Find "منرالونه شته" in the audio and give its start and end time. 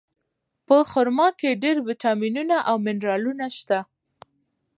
2.85-3.79